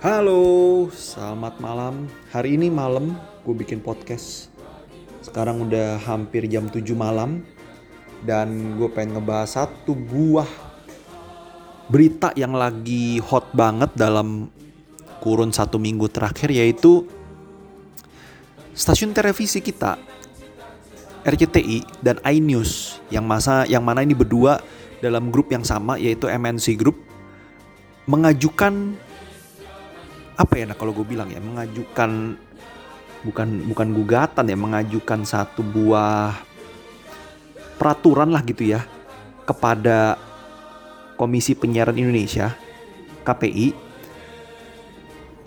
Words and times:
Halo, 0.00 0.40
selamat 0.88 1.60
malam. 1.60 2.08
Hari 2.32 2.56
ini 2.56 2.72
malam 2.72 3.12
gue 3.44 3.52
bikin 3.52 3.84
podcast. 3.84 4.48
Sekarang 5.20 5.68
udah 5.68 6.00
hampir 6.00 6.48
jam 6.48 6.72
7 6.72 6.80
malam. 6.96 7.44
Dan 8.24 8.80
gue 8.80 8.88
pengen 8.88 9.20
ngebahas 9.20 9.68
satu 9.68 9.92
buah 9.92 10.48
berita 11.92 12.32
yang 12.32 12.56
lagi 12.56 13.20
hot 13.20 13.52
banget 13.52 13.92
dalam 13.92 14.48
kurun 15.20 15.52
satu 15.52 15.76
minggu 15.76 16.08
terakhir 16.08 16.48
yaitu 16.48 17.04
stasiun 18.72 19.12
televisi 19.12 19.60
kita 19.60 20.00
RCTI 21.26 22.00
dan 22.00 22.16
iNews 22.22 23.02
yang 23.10 23.26
masa 23.26 23.66
yang 23.66 23.82
mana 23.82 24.06
ini 24.06 24.14
berdua 24.14 24.62
dalam 25.06 25.30
grup 25.30 25.54
yang 25.54 25.62
sama 25.62 25.96
yaitu 25.96 26.26
MNC 26.26 26.76
Group 26.76 26.98
mengajukan 28.10 28.94
apa 30.36 30.52
ya 30.58 30.64
nah 30.68 30.76
kalau 30.76 30.92
gue 30.92 31.06
bilang 31.06 31.32
ya 31.32 31.40
mengajukan 31.40 32.36
bukan 33.24 33.48
bukan 33.66 33.88
gugatan 33.96 34.44
ya 34.46 34.58
mengajukan 34.58 35.20
satu 35.24 35.64
buah 35.64 36.36
peraturan 37.80 38.30
lah 38.30 38.44
gitu 38.44 38.68
ya 38.76 38.84
kepada 39.48 40.20
Komisi 41.16 41.56
Penyiaran 41.56 41.96
Indonesia 41.96 42.52
KPI 43.24 43.72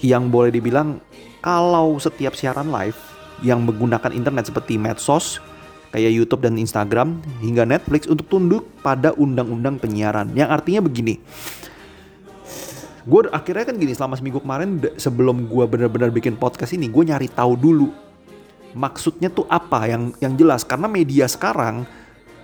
yang 0.01 0.31
boleh 0.33 0.49
dibilang 0.49 0.97
kalau 1.39 1.95
setiap 2.01 2.33
siaran 2.33 2.73
live 2.73 2.97
yang 3.45 3.63
menggunakan 3.63 4.11
internet 4.11 4.51
seperti 4.51 4.75
medsos 4.75 5.39
kayak 5.89 6.11
YouTube 6.13 6.41
dan 6.45 6.55
Instagram 6.57 7.21
hingga 7.41 7.65
Netflix 7.65 8.05
untuk 8.05 8.29
tunduk 8.29 8.63
pada 8.81 9.13
undang-undang 9.17 9.81
penyiaran 9.81 10.31
yang 10.37 10.49
artinya 10.49 10.85
begini 10.85 11.17
gue 13.09 13.21
akhirnya 13.33 13.73
kan 13.73 13.75
gini 13.79 13.93
selama 13.95 14.15
seminggu 14.19 14.43
kemarin 14.43 14.77
sebelum 14.99 15.49
gue 15.49 15.65
benar-benar 15.65 16.13
bikin 16.13 16.37
podcast 16.37 16.77
ini 16.77 16.91
gue 16.91 17.03
nyari 17.09 17.25
tahu 17.31 17.57
dulu 17.57 17.89
maksudnya 18.77 19.33
tuh 19.33 19.49
apa 19.49 19.89
yang 19.89 20.13
yang 20.21 20.37
jelas 20.37 20.61
karena 20.61 20.85
media 20.85 21.25
sekarang 21.25 21.89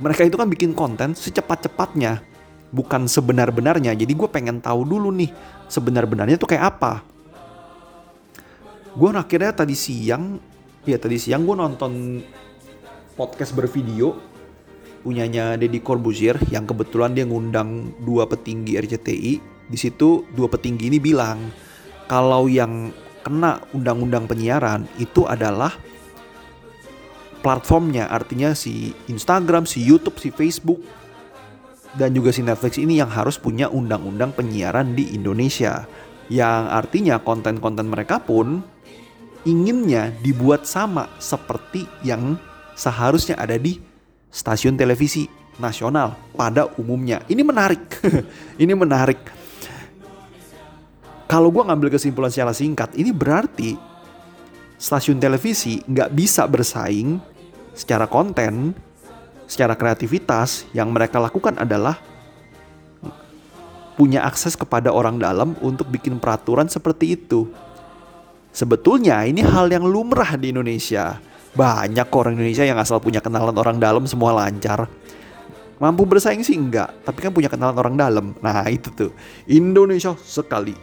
mereka 0.01 0.27
itu 0.27 0.35
kan 0.35 0.49
bikin 0.49 0.75
konten 0.75 1.15
secepat-cepatnya 1.15 2.35
bukan 2.75 3.07
sebenar-benarnya. 3.07 3.95
Jadi 3.95 4.11
gue 4.11 4.27
pengen 4.27 4.59
tahu 4.59 4.83
dulu 4.83 5.07
nih 5.15 5.31
sebenar-benarnya 5.71 6.35
tuh 6.35 6.51
kayak 6.51 6.75
apa. 6.75 6.99
Gue 8.95 9.11
akhirnya 9.11 9.51
tadi 9.55 9.75
siang, 9.75 10.39
ya 10.87 10.99
tadi 10.99 11.19
siang 11.19 11.47
gue 11.47 11.55
nonton 11.55 12.19
podcast 13.15 13.55
bervideo 13.55 14.35
punyanya 15.01 15.55
Deddy 15.55 15.79
Corbuzier 15.79 16.35
yang 16.51 16.67
kebetulan 16.67 17.15
dia 17.15 17.23
ngundang 17.23 17.93
dua 18.01 18.25
petinggi 18.25 18.75
RCTI. 18.75 19.33
Di 19.65 19.77
situ 19.77 20.25
dua 20.33 20.45
petinggi 20.51 20.89
ini 20.93 20.99
bilang 21.01 21.49
kalau 22.05 22.45
yang 22.45 22.93
kena 23.25 23.61
undang-undang 23.73 24.29
penyiaran 24.29 24.85
itu 25.01 25.25
adalah 25.25 25.73
platformnya 27.41 28.09
artinya 28.09 28.53
si 28.53 28.93
Instagram, 29.09 29.65
si 29.65 29.81
YouTube, 29.81 30.17
si 30.21 30.29
Facebook 30.29 30.81
dan 31.97 32.13
juga 32.13 32.33
si 32.33 32.41
Netflix 32.41 32.77
ini 32.77 32.97
yang 32.97 33.09
harus 33.09 33.37
punya 33.37 33.69
undang-undang 33.69 34.33
penyiaran 34.33 34.93
di 34.93 35.13
Indonesia. 35.13 35.85
Yang 36.25 36.63
artinya 36.73 37.15
konten-konten 37.21 37.85
mereka 37.85 38.17
pun 38.17 38.65
inginnya 39.45 40.09
dibuat 40.25 40.65
sama 40.65 41.05
seperti 41.21 41.85
yang 42.01 42.37
seharusnya 42.75 43.39
ada 43.39 43.55
di 43.55 43.79
stasiun 44.29 44.75
televisi 44.75 45.25
nasional 45.57 46.19
pada 46.35 46.67
umumnya. 46.75 47.23
Ini 47.25 47.41
menarik. 47.41 48.03
ini 48.63 48.73
menarik. 48.75 49.19
Kalau 51.25 51.49
gue 51.49 51.63
ngambil 51.65 51.89
kesimpulan 51.89 52.29
secara 52.29 52.53
singkat, 52.53 52.93
ini 52.93 53.09
berarti 53.09 53.73
stasiun 54.77 55.17
televisi 55.17 55.81
nggak 55.87 56.13
bisa 56.13 56.45
bersaing 56.45 57.17
secara 57.73 58.05
konten 58.05 58.75
secara 59.49 59.73
kreativitas 59.73 60.65
yang 60.73 60.89
mereka 60.93 61.17
lakukan 61.17 61.57
adalah 61.57 61.97
punya 63.95 64.27
akses 64.27 64.59
kepada 64.59 64.91
orang 64.91 65.17
dalam 65.17 65.55
untuk 65.63 65.87
bikin 65.87 66.19
peraturan 66.19 66.67
seperti 66.67 67.15
itu. 67.15 67.47
Sebetulnya 68.51 69.23
ini 69.23 69.43
hal 69.43 69.71
yang 69.71 69.87
lumrah 69.87 70.35
di 70.35 70.51
Indonesia. 70.51 71.19
Banyak 71.55 72.11
orang 72.11 72.35
Indonesia 72.35 72.67
yang 72.67 72.75
asal 72.75 72.99
punya 72.99 73.23
kenalan 73.23 73.55
orang 73.55 73.79
dalam 73.79 74.03
semua 74.03 74.35
lancar. 74.35 74.91
Mampu 75.79 76.07
bersaing 76.07 76.43
sih 76.43 76.55
enggak, 76.55 76.91
tapi 77.03 77.23
kan 77.23 77.31
punya 77.31 77.47
kenalan 77.47 77.75
orang 77.75 77.95
dalam. 77.95 78.25
Nah 78.43 78.67
itu 78.67 78.91
tuh, 78.91 79.11
Indonesia 79.47 80.15
sekali. 80.23 80.75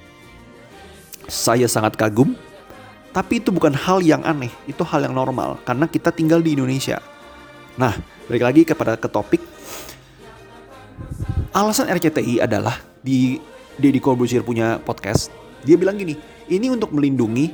Saya 1.28 1.68
sangat 1.68 1.96
kagum, 1.96 2.36
tapi 3.12 3.40
itu 3.40 3.52
bukan 3.52 3.76
hal 3.76 4.00
yang 4.00 4.24
aneh, 4.24 4.52
itu 4.64 4.80
hal 4.84 5.04
yang 5.04 5.12
normal. 5.12 5.60
Karena 5.64 5.84
kita 5.88 6.08
tinggal 6.12 6.40
di 6.40 6.56
Indonesia. 6.56 7.00
Nah, 7.76 7.92
balik 8.28 8.44
lagi 8.44 8.62
kepada 8.64 8.96
ke 8.96 9.08
topik. 9.08 9.40
Alasan 11.52 11.92
RCTI 11.92 12.40
adalah 12.40 12.80
di 13.04 13.36
Deddy 13.76 14.00
Corbuzier 14.00 14.40
punya 14.40 14.80
podcast. 14.80 15.28
Dia 15.64 15.76
bilang 15.76 16.00
gini, 16.00 16.16
ini 16.48 16.72
untuk 16.72 16.92
melindungi 16.96 17.52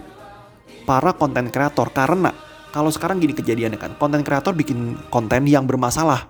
para 0.87 1.15
konten 1.15 1.51
kreator 1.51 1.91
karena 1.91 2.48
kalau 2.75 2.93
sekarang 2.93 3.19
gini 3.19 3.33
kejadiannya 3.33 3.81
kan, 3.81 3.93
konten 3.97 4.21
kreator 4.21 4.53
bikin 4.53 4.97
konten 5.09 5.49
yang 5.49 5.65
bermasalah. 5.65 6.29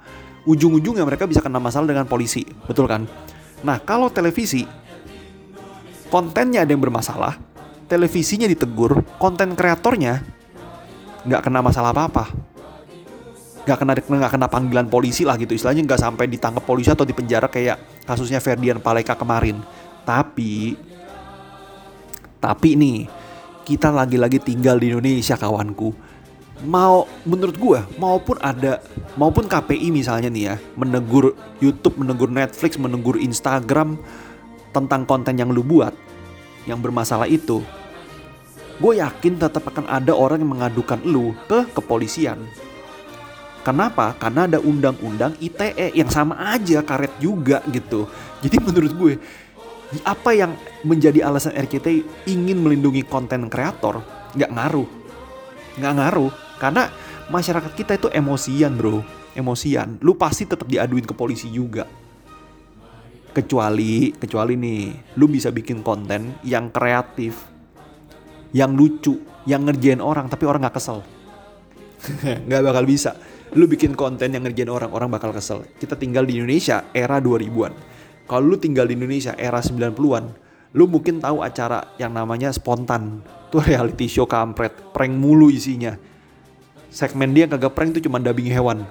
Ujung-ujungnya 0.49 1.05
mereka 1.05 1.29
bisa 1.29 1.45
kena 1.45 1.61
masalah 1.61 1.91
dengan 1.91 2.09
polisi, 2.09 2.47
betul 2.65 2.89
kan? 2.89 3.05
Nah, 3.61 3.83
kalau 3.83 4.09
televisi 4.09 4.65
kontennya 6.09 6.65
ada 6.65 6.73
yang 6.73 6.81
bermasalah, 6.81 7.37
televisinya 7.91 8.49
ditegur, 8.49 9.05
konten 9.21 9.53
kreatornya 9.53 10.25
nggak 11.29 11.43
kena 11.45 11.61
masalah 11.61 11.91
apa-apa 11.93 12.31
nggak 13.69 13.79
kena 13.85 13.93
nggak 14.01 14.33
kena 14.33 14.49
panggilan 14.49 14.89
polisi 14.89 15.29
lah 15.29 15.37
gitu 15.37 15.53
istilahnya 15.53 15.85
nggak 15.85 16.01
sampai 16.01 16.25
ditangkap 16.25 16.65
polisi 16.65 16.89
atau 16.89 17.05
dipenjara 17.05 17.53
kayak 17.53 18.09
kasusnya 18.09 18.41
Ferdian 18.41 18.81
Paleka 18.81 19.13
kemarin 19.13 19.61
tapi 20.09 20.73
tapi 22.41 22.81
nih 22.81 23.05
kita 23.69 23.93
lagi-lagi 23.93 24.41
tinggal 24.41 24.81
di 24.81 24.89
Indonesia 24.89 25.37
kawanku 25.37 25.93
mau 26.67 27.07
menurut 27.23 27.55
gue 27.55 27.81
maupun 28.03 28.37
ada 28.43 28.83
maupun 29.15 29.47
KPI 29.47 29.95
misalnya 29.95 30.27
nih 30.27 30.45
ya 30.51 30.57
menegur 30.75 31.39
YouTube 31.63 32.03
menegur 32.03 32.31
Netflix 32.33 32.75
menegur 32.81 33.15
Instagram 33.21 33.99
tentang 34.75 35.07
konten 35.07 35.39
yang 35.39 35.55
lu 35.55 35.63
buat 35.63 35.95
yang 36.67 36.83
bermasalah 36.83 37.31
itu 37.31 37.63
gue 38.79 38.93
yakin 38.99 39.39
tetap 39.39 39.71
akan 39.71 39.87
ada 39.87 40.11
orang 40.15 40.43
yang 40.43 40.51
mengadukan 40.55 40.99
lu 41.07 41.35
ke 41.47 41.67
kepolisian 41.75 42.43
Kenapa? 43.59 44.17
Karena 44.17 44.49
ada 44.49 44.57
undang-undang 44.65 45.37
ITE 45.45 45.93
yang 45.93 46.09
sama 46.09 46.57
aja 46.57 46.81
karet 46.81 47.13
juga 47.21 47.61
gitu. 47.69 48.09
Jadi 48.41 48.57
menurut 48.65 48.93
gue 48.97 49.15
apa 50.09 50.33
yang 50.33 50.57
menjadi 50.89 51.29
alasan 51.29 51.53
RCTI 51.53 52.29
ingin 52.33 52.65
melindungi 52.65 53.05
konten 53.05 53.53
kreator 53.53 54.01
nggak 54.33 54.53
ngaruh, 54.57 54.89
nggak 55.77 55.95
ngaruh 56.01 56.33
karena 56.59 56.91
masyarakat 57.31 57.73
kita 57.73 57.97
itu 57.97 58.09
emosian 58.11 58.75
bro, 58.75 59.01
emosian. 59.33 59.97
Lu 60.03 60.19
pasti 60.19 60.45
tetap 60.45 60.67
diaduin 60.67 61.07
ke 61.07 61.15
polisi 61.15 61.49
juga. 61.49 61.87
Kecuali, 63.33 64.11
kecuali 64.19 64.59
nih, 64.59 65.15
lu 65.15 65.31
bisa 65.31 65.55
bikin 65.55 65.87
konten 65.87 66.43
yang 66.43 66.75
kreatif, 66.75 67.39
yang 68.51 68.75
lucu, 68.75 69.23
yang 69.47 69.63
ngerjain 69.63 70.03
orang 70.03 70.27
tapi 70.27 70.45
orang 70.45 70.67
nggak 70.67 70.77
kesel. 70.77 71.07
nggak 72.47 72.63
bakal 72.63 72.85
bisa 72.85 73.15
lu 73.57 73.65
bikin 73.65 73.97
konten 73.97 74.35
yang 74.35 74.45
ngerjain 74.45 74.69
orang, 74.69 74.91
orang 74.93 75.09
bakal 75.09 75.33
kesel. 75.33 75.65
Kita 75.81 75.97
tinggal 75.97 76.29
di 76.29 76.37
Indonesia 76.37 76.93
era 76.93 77.17
2000-an. 77.23 77.73
Kalau 78.29 78.45
lu 78.45 78.61
tinggal 78.61 78.85
di 78.85 78.99
Indonesia 78.99 79.33
era 79.41 79.65
90-an, 79.65 80.25
lu 80.77 80.85
mungkin 80.85 81.23
tahu 81.23 81.41
acara 81.41 81.97
yang 81.97 82.13
namanya 82.13 82.53
spontan. 82.53 83.25
Tuh 83.49 83.65
reality 83.65 84.05
show 84.05 84.29
kampret, 84.29 84.93
prank 84.93 85.15
mulu 85.17 85.49
isinya. 85.49 85.97
Segmen 86.99 87.31
dia 87.31 87.47
kagak 87.47 87.79
prank 87.79 87.95
tuh 87.95 88.03
cuma 88.03 88.19
dubbing 88.19 88.51
hewan. 88.51 88.83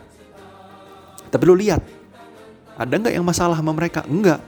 Tapi 1.28 1.44
lu 1.44 1.60
lihat, 1.60 1.84
ada 2.80 2.96
nggak 2.96 3.12
yang 3.12 3.28
masalah 3.28 3.60
sama 3.60 3.76
mereka? 3.76 4.08
Enggak. 4.08 4.40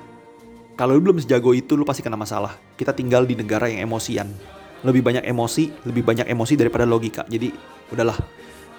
Kalau 0.80 0.96
lu 0.96 1.12
belum 1.12 1.20
sejago 1.20 1.52
itu, 1.52 1.76
lu 1.76 1.84
pasti 1.84 2.00
kena 2.00 2.16
masalah. 2.16 2.56
Kita 2.80 2.96
tinggal 2.96 3.28
di 3.28 3.36
negara 3.36 3.68
yang 3.68 3.84
emosian. 3.84 4.32
Lebih 4.88 5.04
banyak 5.04 5.28
emosi, 5.28 5.76
lebih 5.84 6.08
banyak 6.08 6.32
emosi 6.32 6.56
daripada 6.56 6.88
logika. 6.88 7.28
Jadi, 7.28 7.52
udahlah 7.92 8.16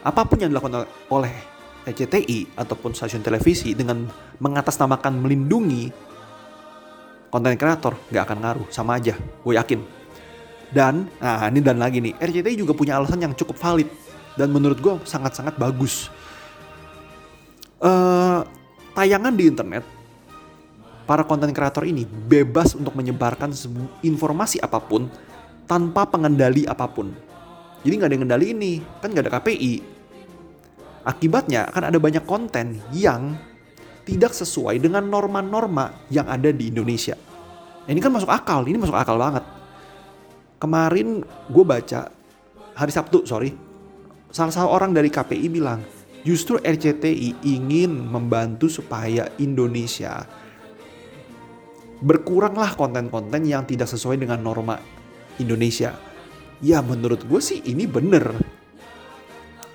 apa 0.01 0.25
pun 0.25 0.41
yang 0.41 0.49
dilakukan 0.49 0.89
oleh 1.13 1.35
RCTI 1.85 2.57
ataupun 2.57 2.97
stasiun 2.97 3.21
televisi 3.21 3.77
dengan 3.77 4.09
mengatasnamakan 4.41 5.21
melindungi 5.21 5.93
konten 7.29 7.53
kreator 7.61 8.01
nggak 8.09 8.25
akan 8.25 8.39
ngaruh 8.41 8.69
sama 8.73 8.97
aja 8.97 9.13
gue 9.17 9.55
yakin 9.55 9.81
dan 10.73 11.05
nah 11.21 11.53
ini 11.53 11.61
dan 11.61 11.77
lagi 11.77 12.01
nih 12.01 12.17
RCTI 12.17 12.57
juga 12.57 12.73
punya 12.73 12.97
alasan 12.97 13.21
yang 13.21 13.37
cukup 13.37 13.61
valid 13.61 13.89
dan 14.41 14.49
menurut 14.49 14.81
gue 14.81 14.95
sangat-sangat 15.05 15.61
bagus 15.61 16.09
uh, 17.85 18.41
tayangan 18.97 19.37
di 19.37 19.45
internet 19.49 19.85
para 21.05 21.27
konten 21.27 21.51
kreator 21.51 21.85
ini 21.85 22.07
bebas 22.07 22.73
untuk 22.79 22.95
menyebarkan 22.95 23.51
informasi 24.01 24.63
apa 24.63 24.79
pun 24.79 25.11
tanpa 25.67 26.07
pengendali 26.07 26.67
apa 26.67 26.87
pun. 26.87 27.11
Jadi 27.83 27.93
nggak 27.95 28.09
ada 28.11 28.15
yang 28.15 28.23
ngendali 28.27 28.47
ini, 28.55 28.73
kan 29.03 29.11
nggak 29.11 29.27
ada 29.27 29.33
KPI. 29.39 29.75
Akibatnya 31.07 31.67
akan 31.71 31.83
ada 31.91 31.99
banyak 31.99 32.25
konten 32.29 32.79
yang 32.95 33.35
tidak 34.07 34.35
sesuai 34.35 34.79
dengan 34.79 35.07
norma-norma 35.07 36.07
yang 36.15 36.31
ada 36.31 36.51
di 36.55 36.71
Indonesia. 36.71 37.19
Ini 37.91 37.99
kan 37.99 38.15
masuk 38.15 38.31
akal, 38.31 38.67
ini 38.71 38.79
masuk 38.79 38.95
akal 38.95 39.19
banget. 39.19 39.43
Kemarin 40.61 41.25
gue 41.25 41.65
baca 41.65 42.13
hari 42.77 42.93
Sabtu, 42.93 43.25
sorry, 43.25 43.51
salah 44.31 44.55
satu 44.55 44.69
orang 44.71 44.95
dari 44.95 45.11
KPI 45.11 45.47
bilang 45.51 45.83
justru 46.23 46.57
RCTI 46.61 47.43
ingin 47.45 47.91
membantu 47.91 48.71
supaya 48.71 49.27
Indonesia 49.43 50.25
berkuranglah 52.01 52.75
konten-konten 52.75 53.45
yang 53.45 53.69
tidak 53.69 53.89
sesuai 53.91 54.17
dengan 54.17 54.41
norma 54.41 54.81
Indonesia. 55.37 55.93
Ya 56.61 56.81
menurut 56.81 57.25
gue 57.29 57.41
sih 57.41 57.61
ini 57.65 57.85
bener. 57.85 58.33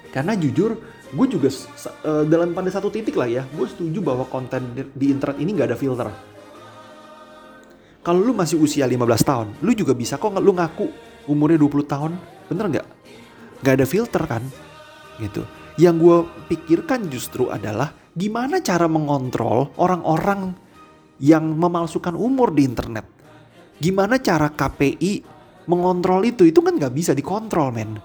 Karena 0.09 0.33
jujur 0.33 0.77
gue 1.13 1.27
juga 1.29 1.49
eh, 1.49 2.23
dalam 2.25 2.53
pada 2.53 2.69
satu 2.73 2.89
titik 2.89 3.13
lah 3.13 3.29
ya, 3.29 3.43
gue 3.45 3.65
setuju 3.69 4.01
bahwa 4.01 4.25
konten 4.25 4.73
di- 4.73 4.89
di 4.93 5.05
internet 5.13 5.37
ini 5.37 5.49
gak 5.53 5.69
ada 5.73 5.77
filter. 5.77 6.09
Kalau 8.05 8.21
lu 8.21 8.37
masih 8.37 8.61
usia 8.61 8.85
15 8.85 9.01
tahun, 9.25 9.47
lu 9.65 9.73
juga 9.73 9.97
bisa 9.97 10.21
kok 10.21 10.37
lu 10.37 10.53
ngaku 10.53 10.85
umurnya 11.25 11.57
20 11.57 11.89
tahun, 11.89 12.11
bener 12.45 12.65
nggak? 12.69 12.87
Gak 13.65 13.81
ada 13.81 13.87
filter 13.89 14.23
kan? 14.29 14.45
Gitu. 15.17 15.41
Yang 15.81 15.95
gue 15.97 16.17
pikirkan 16.53 17.09
justru 17.09 17.49
adalah 17.49 17.89
gimana 18.13 18.61
cara 18.61 18.85
mengontrol 18.85 19.73
orang-orang 19.81 20.53
yang 21.17 21.57
memalsukan 21.57 22.13
umur 22.13 22.53
di 22.53 22.63
internet. 22.67 23.09
Gimana 23.81 24.21
cara 24.21 24.53
KPI 24.53 25.25
mengontrol 25.67 26.23
itu? 26.23 26.47
Itu 26.47 26.63
kan 26.63 26.79
nggak 26.79 26.93
bisa 26.95 27.11
dikontrol, 27.11 27.75
men. 27.75 27.99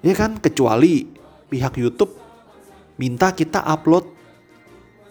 Ya 0.00 0.14
kan, 0.14 0.38
kecuali 0.38 1.04
pihak 1.50 1.74
YouTube 1.76 2.14
minta 2.96 3.34
kita 3.34 3.64
upload 3.66 4.04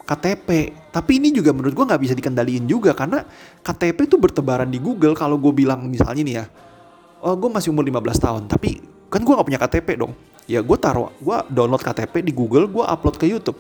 KTP. 0.08 0.74
Tapi 0.90 1.12
ini 1.20 1.30
juga 1.36 1.52
menurut 1.52 1.76
gue 1.76 1.86
nggak 1.86 2.02
bisa 2.02 2.14
dikendaliin 2.16 2.66
juga 2.66 2.96
karena 2.96 3.22
KTP 3.62 4.08
itu 4.08 4.18
bertebaran 4.18 4.72
di 4.72 4.80
Google. 4.80 5.14
Kalau 5.14 5.38
gue 5.38 5.54
bilang 5.54 5.86
misalnya 5.86 6.24
nih 6.24 6.36
ya, 6.42 6.46
oh 7.22 7.36
gue 7.36 7.50
masih 7.50 7.70
umur 7.74 7.86
15 7.86 8.24
tahun, 8.24 8.44
tapi 8.50 8.82
kan 9.08 9.24
gue 9.24 9.34
nggak 9.34 9.48
punya 9.48 9.60
KTP 9.62 9.88
dong. 9.98 10.14
Ya 10.48 10.64
gue 10.64 10.78
taruh, 10.80 11.12
gue 11.20 11.38
download 11.52 11.84
KTP 11.84 12.24
di 12.24 12.32
Google, 12.32 12.68
gue 12.68 12.84
upload 12.84 13.16
ke 13.20 13.26
YouTube. 13.28 13.60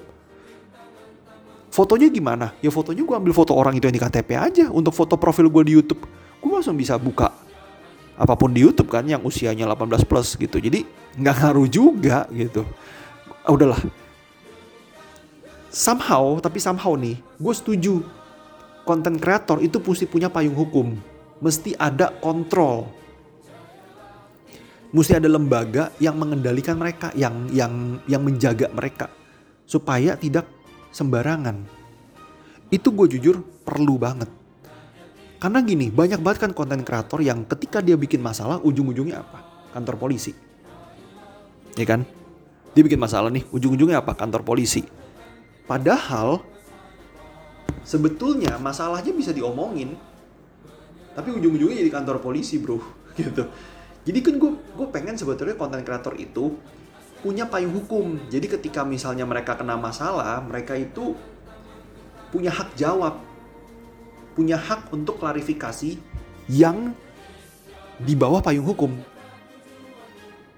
Fotonya 1.68 2.08
gimana? 2.10 2.56
Ya 2.64 2.72
fotonya 2.72 3.04
gue 3.04 3.16
ambil 3.16 3.34
foto 3.36 3.54
orang 3.54 3.76
itu 3.76 3.86
yang 3.86 3.96
di 3.96 4.02
KTP 4.02 4.30
aja. 4.40 4.66
Untuk 4.72 4.96
foto 4.96 5.20
profil 5.20 5.52
gue 5.52 5.64
di 5.68 5.74
YouTube, 5.76 6.08
gue 6.40 6.52
langsung 6.52 6.80
bisa 6.80 6.96
buka 6.96 7.30
apa 8.18 8.34
pun 8.34 8.50
di 8.50 8.66
YouTube 8.66 8.90
kan 8.90 9.06
yang 9.06 9.22
usianya 9.22 9.70
18 9.70 10.10
plus 10.10 10.40
gitu. 10.40 10.58
Jadi 10.58 10.88
nggak 11.20 11.36
ngaruh 11.44 11.68
juga 11.70 12.26
gitu. 12.34 12.66
Ah, 13.46 13.54
udahlah, 13.54 13.78
somehow 15.78 16.42
tapi 16.42 16.58
somehow 16.58 16.98
nih 16.98 17.22
gue 17.38 17.54
setuju 17.54 18.02
konten 18.82 19.22
kreator 19.22 19.62
itu 19.62 19.78
mesti 19.78 20.10
punya 20.10 20.32
payung 20.32 20.58
hukum 20.58 20.98
mesti 21.38 21.78
ada 21.78 22.10
kontrol 22.18 22.90
mesti 24.98 25.14
ada 25.14 25.30
lembaga 25.30 25.94
yang 26.02 26.18
mengendalikan 26.18 26.74
mereka 26.74 27.14
yang 27.14 27.46
yang 27.54 28.02
yang 28.10 28.26
menjaga 28.26 28.66
mereka 28.74 29.14
supaya 29.70 30.18
tidak 30.18 30.50
sembarangan. 30.90 31.62
Itu 32.74 32.90
gue 32.98 33.06
jujur 33.14 33.46
perlu 33.62 34.02
banget. 34.02 34.28
Karena 35.38 35.62
gini 35.62 35.94
banyak 35.94 36.18
banget 36.18 36.50
kan 36.50 36.52
konten 36.58 36.82
kreator 36.82 37.22
yang 37.22 37.46
ketika 37.46 37.78
dia 37.78 37.94
bikin 37.94 38.26
masalah 38.26 38.58
ujung-ujungnya 38.66 39.22
apa? 39.22 39.70
Kantor 39.78 40.02
polisi. 40.02 40.34
Ya 41.78 41.86
kan? 41.86 42.02
Dia 42.74 42.82
bikin 42.82 42.98
masalah 42.98 43.30
nih 43.30 43.46
ujung-ujungnya 43.54 44.02
apa? 44.02 44.18
Kantor 44.18 44.42
polisi. 44.42 44.82
Padahal 45.70 46.42
sebetulnya 47.86 48.58
masalahnya 48.58 49.14
bisa 49.14 49.30
diomongin, 49.30 49.94
tapi 51.14 51.38
ujung-ujungnya 51.38 51.86
jadi 51.86 51.92
kantor 51.94 52.18
polisi 52.18 52.58
bro, 52.58 52.82
gitu. 53.20 53.46
Jadi 54.08 54.24
kan 54.24 54.40
gue 54.40 54.52
gue 54.56 54.88
pengen 54.88 55.20
sebetulnya 55.20 55.60
konten 55.60 55.84
kreator 55.84 56.16
itu 56.16 56.56
punya 57.20 57.44
payung 57.44 57.76
hukum. 57.76 58.16
Jadi 58.32 58.48
ketika 58.48 58.88
misalnya 58.88 59.28
mereka 59.28 59.60
kena 59.60 59.76
masalah, 59.76 60.40
mereka 60.40 60.80
itu 60.80 61.12
punya 62.32 62.48
hak 62.56 62.72
jawab, 62.80 63.20
punya 64.32 64.56
hak 64.56 64.96
untuk 64.96 65.20
klarifikasi 65.20 66.00
yang 66.48 66.96
di 68.00 68.16
bawah 68.16 68.40
payung 68.40 68.64
hukum. 68.64 68.96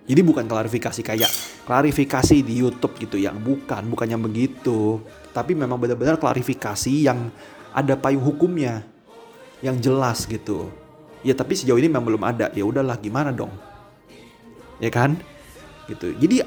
Jadi 0.06 0.22
bukan 0.26 0.46
klarifikasi 0.46 1.02
kayak 1.02 1.32
klarifikasi 1.66 2.42
di 2.42 2.54
YouTube 2.54 2.98
gitu 3.02 3.18
yang 3.18 3.38
bukan, 3.42 3.90
bukannya 3.90 4.18
begitu. 4.22 5.02
Tapi 5.34 5.58
memang 5.58 5.78
benar-benar 5.82 6.22
klarifikasi 6.22 6.94
yang 7.02 7.34
ada 7.74 7.98
payung 7.98 8.26
hukumnya 8.26 8.86
yang 9.62 9.78
jelas 9.78 10.26
gitu. 10.26 10.70
Ya 11.26 11.36
tapi 11.36 11.56
sejauh 11.56 11.80
ini 11.80 11.92
memang 11.92 12.08
belum 12.08 12.24
ada. 12.24 12.48
Ya 12.56 12.64
udahlah 12.64 12.96
gimana 13.00 13.36
dong? 13.36 13.52
Ya 14.80 14.88
kan? 14.88 15.20
Gitu. 15.88 16.16
Jadi 16.16 16.46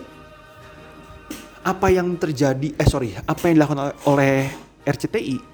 apa 1.63 1.87
yang 1.95 2.19
terjadi 2.19 2.75
eh 2.75 2.89
sorry, 2.89 3.15
apa 3.15 3.43
yang 3.47 3.63
dilakukan 3.63 3.95
oleh 4.09 4.51
RCTI 4.83 5.53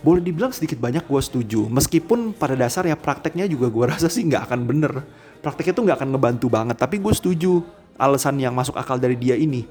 boleh 0.00 0.24
dibilang 0.24 0.48
sedikit 0.48 0.80
banyak 0.80 1.04
gue 1.04 1.20
setuju. 1.20 1.68
Meskipun 1.68 2.32
pada 2.32 2.56
dasarnya 2.56 2.96
prakteknya 2.96 3.44
juga 3.44 3.68
gue 3.68 3.84
rasa 3.84 4.08
sih 4.08 4.24
nggak 4.24 4.48
akan 4.48 4.60
bener. 4.64 4.92
Prakteknya 5.44 5.72
tuh 5.76 5.84
nggak 5.84 5.98
akan 6.00 6.10
ngebantu 6.16 6.46
banget. 6.48 6.76
Tapi 6.80 6.96
gue 6.96 7.12
setuju 7.12 7.60
alasan 8.00 8.40
yang 8.40 8.56
masuk 8.56 8.80
akal 8.80 8.96
dari 8.96 9.16
dia 9.20 9.36
ini. 9.36 9.68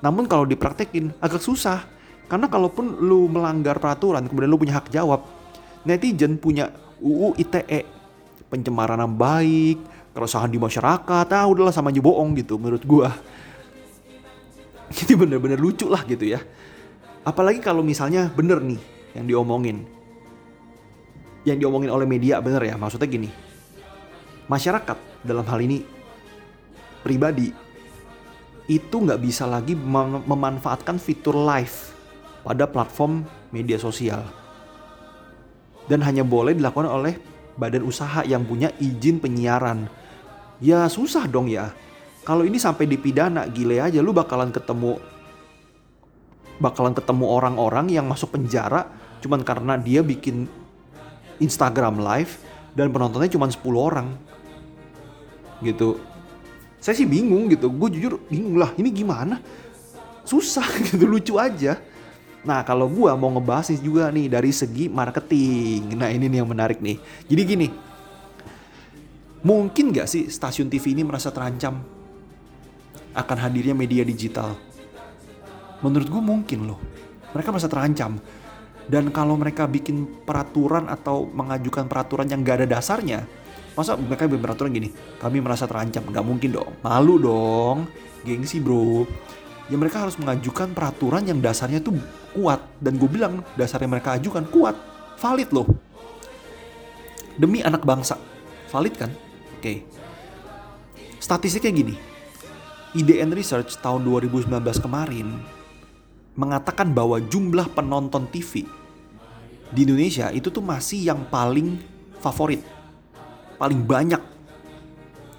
Namun 0.00 0.24
kalau 0.24 0.48
dipraktekin 0.48 1.12
agak 1.20 1.44
susah. 1.44 1.84
Karena 2.26 2.50
kalaupun 2.50 3.06
lu 3.06 3.30
melanggar 3.30 3.78
peraturan 3.78 4.26
kemudian 4.26 4.50
lu 4.50 4.58
punya 4.58 4.80
hak 4.80 4.88
jawab. 4.90 5.28
Netizen 5.86 6.40
punya 6.40 6.72
UU 7.00 7.36
ITE. 7.40 7.82
Pencemaran 8.46 9.00
nama 9.00 9.10
baik, 9.10 9.82
keresahan 10.14 10.48
di 10.48 10.56
masyarakat. 10.56 11.26
Ah 11.34 11.46
udahlah 11.50 11.74
sama 11.74 11.90
aja 11.90 11.98
bohong 11.98 12.38
gitu 12.38 12.56
menurut 12.56 12.84
gue. 12.86 13.08
Jadi 14.96 15.12
bener-bener 15.18 15.58
lucu 15.58 15.90
lah 15.90 16.06
gitu 16.06 16.24
ya. 16.30 16.38
Apalagi 17.26 17.58
kalau 17.58 17.82
misalnya 17.82 18.30
bener 18.30 18.62
nih 18.62 18.78
yang 19.18 19.26
diomongin. 19.26 19.82
Yang 21.42 21.66
diomongin 21.66 21.90
oleh 21.90 22.06
media 22.06 22.38
bener 22.38 22.62
ya, 22.62 22.78
maksudnya 22.78 23.10
gini. 23.10 23.30
Masyarakat 24.46 25.26
dalam 25.26 25.42
hal 25.42 25.58
ini 25.58 25.82
pribadi 27.02 27.50
itu 28.66 28.96
nggak 28.98 29.22
bisa 29.22 29.46
lagi 29.46 29.74
mem- 29.74 30.22
memanfaatkan 30.26 30.98
fitur 30.98 31.34
live 31.34 31.94
pada 32.46 32.66
platform 32.66 33.26
media 33.50 33.78
sosial. 33.78 34.22
Dan 35.86 36.02
hanya 36.02 36.26
boleh 36.26 36.54
dilakukan 36.54 36.90
oleh 36.90 37.14
badan 37.56 37.86
usaha 37.86 38.26
yang 38.26 38.42
punya 38.42 38.70
izin 38.82 39.22
penyiaran. 39.22 39.86
Ya 40.58 40.86
susah 40.90 41.30
dong 41.30 41.46
ya. 41.48 41.72
Kalau 42.26 42.42
ini 42.42 42.58
sampai 42.58 42.90
dipidana, 42.90 43.46
gile 43.46 43.78
aja 43.78 44.02
lu 44.02 44.10
bakalan 44.10 44.50
ketemu 44.50 44.98
bakalan 46.56 46.96
ketemu 46.96 47.24
orang-orang 47.28 47.92
yang 47.92 48.08
masuk 48.08 48.32
penjara 48.32 48.88
cuman 49.20 49.44
karena 49.44 49.76
dia 49.76 50.00
bikin 50.00 50.48
Instagram 51.36 52.00
live 52.00 52.32
dan 52.76 52.92
penontonnya 52.92 53.32
cuma 53.32 53.48
10 53.48 53.60
orang. 53.76 54.08
Gitu. 55.64 55.96
Saya 56.80 56.94
sih 56.96 57.08
bingung 57.08 57.48
gitu. 57.48 57.72
Gue 57.72 57.88
jujur 57.92 58.20
bingung 58.28 58.60
lah, 58.60 58.72
ini 58.76 58.92
gimana? 58.92 59.40
Susah 60.28 60.68
gitu, 60.86 61.08
lucu 61.08 61.40
aja. 61.40 61.80
Nah, 62.46 62.62
kalau 62.62 62.86
gua 62.86 63.18
mau 63.18 63.34
ngebahas 63.34 63.74
juga 63.82 64.06
nih 64.14 64.30
dari 64.30 64.54
segi 64.54 64.86
marketing. 64.86 65.98
Nah, 65.98 66.14
ini 66.14 66.30
nih 66.30 66.38
yang 66.38 66.48
menarik 66.48 66.78
nih. 66.78 66.96
Jadi 67.26 67.42
gini, 67.42 67.68
mungkin 69.42 69.90
gak 69.90 70.06
sih 70.06 70.30
stasiun 70.30 70.70
TV 70.70 70.94
ini 70.94 71.02
merasa 71.02 71.34
terancam 71.34 71.82
akan 73.18 73.38
hadirnya 73.42 73.74
media 73.74 74.06
digital? 74.06 74.54
Menurut 75.82 76.06
gue 76.06 76.22
mungkin 76.22 76.70
loh. 76.70 76.78
Mereka 77.34 77.50
merasa 77.50 77.66
terancam. 77.66 78.22
Dan 78.86 79.10
kalau 79.10 79.34
mereka 79.34 79.66
bikin 79.66 80.22
peraturan 80.22 80.86
atau 80.86 81.26
mengajukan 81.26 81.90
peraturan 81.90 82.30
yang 82.30 82.46
gak 82.46 82.62
ada 82.62 82.78
dasarnya, 82.78 83.26
masa 83.74 83.98
mereka 83.98 84.30
bikin 84.30 84.38
peraturan 84.46 84.70
gini, 84.70 84.94
kami 85.18 85.42
merasa 85.42 85.66
terancam, 85.66 86.06
gak 86.06 86.22
mungkin 86.22 86.54
dong, 86.54 86.70
malu 86.86 87.18
dong, 87.18 87.90
gengsi 88.22 88.62
bro. 88.62 89.02
Ya 89.66 89.74
mereka 89.74 90.06
harus 90.06 90.14
mengajukan 90.14 90.70
peraturan 90.70 91.26
yang 91.26 91.42
dasarnya 91.42 91.82
tuh 91.82 91.98
kuat. 92.36 92.62
Dan 92.78 92.98
gue 93.00 93.10
bilang 93.10 93.42
dasarnya 93.58 93.90
mereka 93.90 94.14
ajukan 94.14 94.46
kuat, 94.46 94.78
valid 95.18 95.50
loh. 95.50 95.66
Demi 97.36 97.60
anak 97.60 97.82
bangsa, 97.82 98.16
valid 98.70 98.94
kan? 98.94 99.10
Oke. 99.58 99.82
Statistiknya 101.18 101.72
gini, 101.74 101.94
IDN 102.94 103.34
Research 103.34 103.76
tahun 103.82 104.06
2019 104.06 104.46
kemarin 104.78 105.36
mengatakan 106.36 106.92
bahwa 106.92 107.18
jumlah 107.18 107.72
penonton 107.72 108.28
TV 108.28 108.68
di 109.72 109.82
Indonesia 109.82 110.30
itu 110.30 110.52
tuh 110.52 110.62
masih 110.62 111.10
yang 111.10 111.26
paling 111.26 111.80
favorit, 112.22 112.62
paling 113.58 113.82
banyak. 113.82 114.35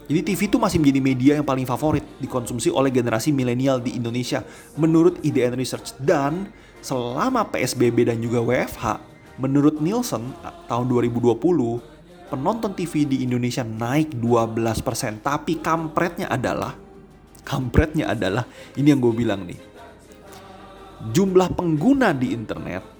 Jadi 0.07 0.19
TV 0.23 0.39
itu 0.47 0.55
masih 0.55 0.79
menjadi 0.79 1.01
media 1.03 1.31
yang 1.35 1.43
paling 1.43 1.67
favorit 1.67 2.03
dikonsumsi 2.23 2.71
oleh 2.71 2.87
generasi 2.95 3.35
milenial 3.35 3.83
di 3.83 3.99
Indonesia 3.99 4.39
menurut 4.79 5.19
IDN 5.19 5.59
Research. 5.59 5.99
Dan 5.99 6.47
selama 6.79 7.43
PSBB 7.51 8.07
dan 8.07 8.23
juga 8.23 8.39
WFH 8.39 9.03
menurut 9.43 9.83
Nielsen 9.83 10.31
tahun 10.71 10.85
2020 10.87 11.35
penonton 12.31 12.71
TV 12.71 13.03
di 13.03 13.17
Indonesia 13.27 13.67
naik 13.67 14.15
12% 14.15 15.23
tapi 15.23 15.59
kampretnya 15.59 16.31
adalah 16.31 16.75
kampretnya 17.43 18.11
adalah 18.11 18.47
ini 18.79 18.87
yang 18.95 19.03
gue 19.03 19.11
bilang 19.11 19.43
nih. 19.43 19.59
Jumlah 21.11 21.51
pengguna 21.53 22.15
di 22.15 22.31
internet 22.31 22.97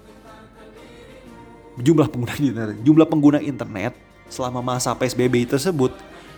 jumlah 1.77 2.09
pengguna 2.09 2.33
di 2.33 2.49
internet 2.49 2.77
jumlah 2.81 3.07
pengguna 3.07 3.39
internet 3.41 3.93
selama 4.27 4.65
masa 4.65 4.97
PSBB 4.97 5.45
tersebut 5.45 5.93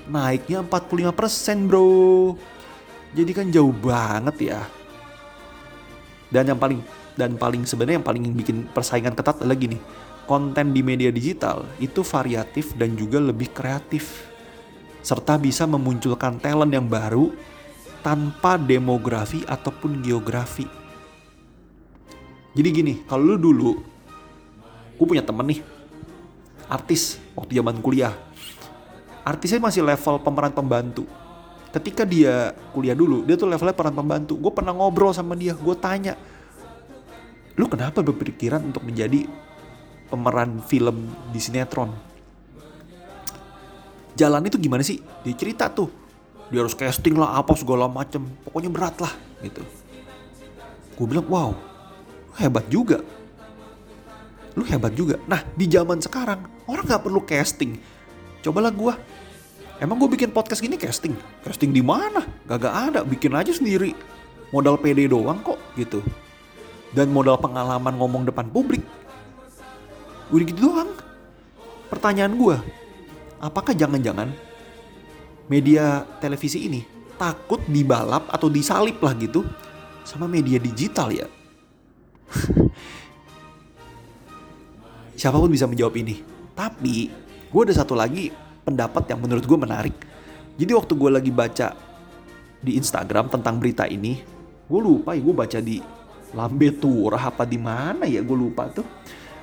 naiknya 0.09 0.65
45% 0.65 1.69
bro. 1.69 2.33
Jadi 3.13 3.31
kan 3.33 3.47
jauh 3.53 3.73
banget 3.73 4.53
ya. 4.53 4.61
Dan 6.29 6.53
yang 6.53 6.59
paling 6.61 6.81
dan 7.17 7.37
paling 7.37 7.65
sebenarnya 7.65 8.01
yang 8.01 8.07
paling 8.07 8.23
bikin 8.33 8.69
persaingan 8.69 9.13
ketat 9.13 9.41
adalah 9.41 9.57
gini. 9.57 9.77
Konten 10.29 10.77
di 10.77 10.85
media 10.85 11.09
digital 11.09 11.65
itu 11.81 12.05
variatif 12.05 12.77
dan 12.77 12.93
juga 12.93 13.17
lebih 13.17 13.49
kreatif. 13.49 14.29
Serta 15.01 15.41
bisa 15.41 15.65
memunculkan 15.65 16.37
talent 16.37 16.69
yang 16.69 16.85
baru 16.85 17.33
tanpa 18.05 18.61
demografi 18.61 19.41
ataupun 19.49 20.05
geografi. 20.05 20.69
Jadi 22.53 22.69
gini 22.69 22.93
kalau 23.09 23.33
lu 23.33 23.37
dulu 23.37 23.71
gue 24.99 25.05
punya 25.07 25.23
temen 25.23 25.47
nih 25.47 25.63
artis 26.67 27.17
waktu 27.31 27.55
zaman 27.57 27.79
kuliah 27.79 28.11
artisnya 29.23 29.59
masih 29.61 29.83
level 29.85 30.21
pemeran 30.21 30.53
pembantu. 30.53 31.05
Ketika 31.69 32.01
dia 32.01 32.57
kuliah 32.73 32.97
dulu 32.97 33.21
dia 33.25 33.37
tuh 33.37 33.45
levelnya 33.45 33.75
pemeran 33.77 33.97
pembantu. 33.97 34.33
Gue 34.37 34.51
pernah 34.53 34.73
ngobrol 34.73 35.13
sama 35.13 35.37
dia 35.37 35.53
gue 35.53 35.75
tanya 35.77 36.17
lu 37.59 37.67
kenapa 37.67 37.99
berpikiran 37.99 38.63
untuk 38.63 38.87
menjadi 38.87 39.27
pemeran 40.07 40.63
film 40.63 41.11
di 41.35 41.43
sinetron? 41.43 41.91
Jalan 44.15 44.47
itu 44.47 44.55
gimana 44.55 44.79
sih? 44.79 45.03
Dia 45.27 45.35
cerita 45.35 45.67
tuh. 45.67 45.91
Dia 46.47 46.63
harus 46.63 46.71
casting 46.71 47.19
lah 47.19 47.35
apa 47.35 47.51
segala 47.59 47.91
macem. 47.91 48.23
Pokoknya 48.47 48.71
berat 48.71 48.95
lah 49.03 49.11
gitu. 49.43 49.59
Gue 50.95 51.05
bilang 51.05 51.27
wow 51.27 51.51
hebat 52.39 52.63
juga. 52.71 53.03
Lu 54.55 54.63
hebat 54.63 54.95
juga. 54.95 55.19
Nah 55.27 55.43
di 55.51 55.67
zaman 55.67 55.99
sekarang 55.99 56.47
orang 56.63 56.83
nggak 56.87 57.03
perlu 57.03 57.21
casting 57.27 57.75
cobalah 58.39 58.71
gue 58.71 58.93
emang 59.79 59.99
gue 59.99 60.09
bikin 60.15 60.31
podcast 60.31 60.63
gini 60.63 60.75
casting? 60.75 61.15
Casting 61.43 61.71
di 61.71 61.83
mana? 61.83 62.23
Gak 62.47 62.65
ada. 62.65 63.03
Bikin 63.03 63.35
aja 63.35 63.51
sendiri. 63.51 63.95
Modal 64.49 64.79
PD 64.81 65.07
doang 65.07 65.39
kok 65.45 65.59
gitu. 65.77 66.01
Dan 66.91 67.13
modal 67.13 67.37
pengalaman 67.37 67.95
ngomong 67.95 68.25
depan 68.25 68.49
publik. 68.49 68.81
Udah 70.33 70.45
gitu 70.45 70.71
doang. 70.73 70.91
Pertanyaan 71.89 72.37
gue 72.37 72.57
apakah 73.41 73.73
jangan-jangan 73.73 74.29
media 75.49 76.05
televisi 76.21 76.69
ini 76.69 76.85
takut 77.17 77.59
dibalap 77.65 78.29
atau 78.29 78.47
disalip 78.47 79.01
lah 79.01 79.17
gitu 79.17 79.43
sama 80.05 80.29
media 80.29 80.61
digital 80.61 81.09
ya? 81.09 81.27
Siapa 85.19 85.35
pun 85.35 85.51
bisa 85.51 85.67
menjawab 85.67 85.99
ini. 85.99 86.23
Tapi 86.55 87.11
gue 87.49 87.61
ada 87.65 87.73
satu 87.73 87.97
lagi 87.97 88.29
pendapat 88.61 89.09
yang 89.09 89.19
menurut 89.25 89.41
gue 89.41 89.57
menarik. 89.57 89.95
Jadi 90.59 90.71
waktu 90.77 90.93
gue 90.93 91.09
lagi 91.09 91.31
baca 91.33 91.73
di 92.61 92.77
Instagram 92.77 93.33
tentang 93.33 93.57
berita 93.57 93.89
ini, 93.89 94.21
gue 94.69 94.81
lupa 94.81 95.17
ya 95.17 95.21
gue 95.25 95.35
baca 95.35 95.59
di 95.63 95.81
Lambe 96.37 96.69
Turah 96.77 97.33
apa 97.33 97.47
di 97.49 97.57
mana 97.57 98.05
ya 98.05 98.21
gue 98.21 98.37
lupa 98.37 98.69
tuh. 98.69 98.85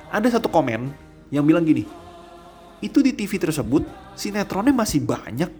Ada 0.07 0.39
satu 0.39 0.47
komen 0.47 0.87
yang 1.35 1.43
bilang 1.43 1.67
gini, 1.67 1.83
itu 2.79 3.03
di 3.03 3.11
TV 3.11 3.35
tersebut 3.35 3.83
sinetronnya 4.15 4.71
masih 4.71 5.03
banyak. 5.03 5.51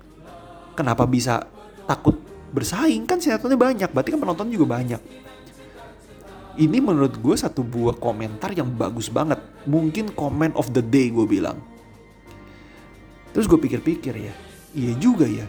Kenapa 0.72 1.04
bisa 1.04 1.44
takut 1.84 2.16
bersaing 2.56 3.04
kan 3.04 3.20
sinetronnya 3.20 3.60
banyak, 3.60 3.90
berarti 3.92 4.16
kan 4.16 4.24
penonton 4.24 4.48
juga 4.48 4.80
banyak. 4.80 5.02
Ini 6.58 6.78
menurut 6.80 7.20
gue 7.20 7.36
satu 7.36 7.62
buah 7.62 8.00
komentar 8.00 8.56
yang 8.56 8.72
bagus 8.72 9.12
banget. 9.12 9.38
Mungkin 9.68 10.16
comment 10.16 10.56
of 10.56 10.72
the 10.72 10.82
day 10.82 11.12
gue 11.12 11.28
bilang 11.28 11.77
Terus 13.38 13.46
gue 13.46 13.60
pikir-pikir 13.70 14.18
ya, 14.18 14.34
iya 14.74 14.98
juga 14.98 15.30
ya. 15.30 15.46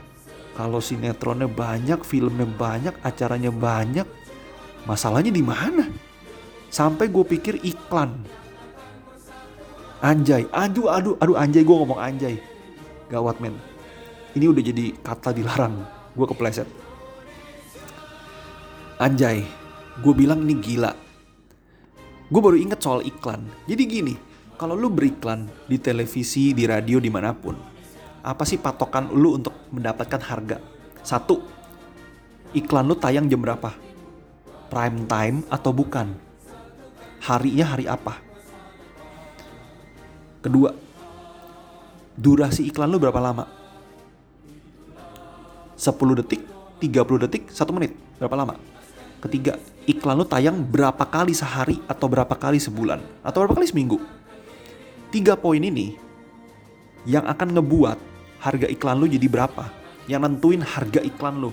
Kalau 0.52 0.76
sinetronnya 0.76 1.48
banyak, 1.48 2.04
filmnya 2.04 2.44
banyak, 2.44 2.92
acaranya 3.00 3.48
banyak, 3.48 4.04
masalahnya 4.84 5.32
di 5.32 5.40
mana? 5.40 5.88
Sampai 6.68 7.08
gue 7.08 7.24
pikir 7.24 7.56
iklan. 7.64 8.12
Anjay, 10.04 10.44
aduh, 10.52 10.92
aduh, 10.92 11.16
aduh, 11.16 11.40
anjay 11.40 11.64
gue 11.64 11.72
ngomong 11.72 11.96
anjay. 11.96 12.36
Gawat 13.08 13.40
men. 13.40 13.56
Ini 14.36 14.52
udah 14.52 14.60
jadi 14.60 14.92
kata 15.00 15.32
dilarang. 15.32 15.80
Gue 16.12 16.28
kepleset. 16.28 16.68
Anjay, 19.00 19.48
gue 20.04 20.12
bilang 20.12 20.44
ini 20.44 20.60
gila. 20.60 20.92
Gue 22.28 22.40
baru 22.44 22.60
inget 22.60 22.84
soal 22.84 23.00
iklan. 23.08 23.48
Jadi 23.64 23.82
gini, 23.88 24.14
kalau 24.60 24.76
lu 24.76 24.92
beriklan 24.92 25.48
di 25.64 25.80
televisi, 25.80 26.52
di 26.52 26.68
radio, 26.68 27.00
di 27.00 27.08
mana 27.08 27.32
pun, 27.32 27.77
apa 28.28 28.44
sih 28.44 28.60
patokan 28.60 29.08
lu 29.08 29.40
untuk 29.40 29.56
mendapatkan 29.72 30.20
harga? 30.20 30.60
Satu, 31.00 31.40
iklan 32.52 32.84
lu 32.84 32.92
tayang 32.92 33.24
jam 33.24 33.40
berapa? 33.40 33.72
Prime 34.68 35.08
time 35.08 35.48
atau 35.48 35.72
bukan? 35.72 36.12
Harinya 37.24 37.72
hari 37.72 37.88
apa? 37.88 38.20
Kedua, 40.44 40.76
durasi 42.20 42.68
iklan 42.68 42.92
lu 42.92 43.00
berapa 43.00 43.16
lama? 43.16 43.48
10 45.80 46.20
detik, 46.20 46.44
30 46.84 47.24
detik, 47.24 47.48
1 47.48 47.72
menit, 47.72 47.96
berapa 48.20 48.36
lama? 48.36 48.60
Ketiga, 49.24 49.56
iklan 49.88 50.20
lu 50.20 50.28
tayang 50.28 50.60
berapa 50.60 51.00
kali 51.08 51.32
sehari 51.32 51.80
atau 51.88 52.12
berapa 52.12 52.36
kali 52.36 52.60
sebulan 52.60 53.00
atau 53.24 53.38
berapa 53.40 53.56
kali 53.56 53.72
seminggu? 53.72 53.96
Tiga 55.08 55.32
poin 55.32 55.64
ini 55.64 55.96
yang 57.08 57.24
akan 57.24 57.56
ngebuat 57.56 58.17
harga 58.42 58.66
iklan 58.70 58.98
lu 58.98 59.06
jadi 59.10 59.26
berapa. 59.26 59.70
Yang 60.08 60.20
nentuin 60.24 60.62
harga 60.64 61.00
iklan 61.04 61.36
lu. 61.38 61.52